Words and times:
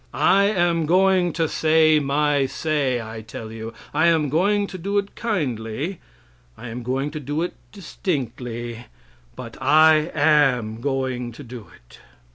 I 0.15 0.45
am 0.45 0.87
going 0.87 1.31
to 1.33 1.47
say 1.47 1.99
my 1.99 2.47
say, 2.47 2.99
I 2.99 3.21
tell 3.21 3.51
you. 3.51 3.71
I 3.93 4.07
am 4.07 4.29
going 4.29 4.65
to 4.65 4.79
do 4.79 4.97
it 4.97 5.13
kindly, 5.15 5.99
I 6.57 6.69
am 6.69 6.81
going 6.81 7.11
to 7.11 7.19
do 7.19 7.43
it 7.43 7.53
distinctly, 7.71 8.87
but 9.35 9.61
I 9.61 10.09
am 10.15 10.81
going 10.81 11.31
to 11.33 11.43
do 11.43 11.67
it. 11.75 11.99